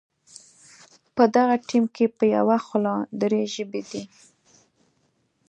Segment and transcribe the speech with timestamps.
[1.15, 4.03] په دغه ټیم کې په یوه خوله درې ژبې دي.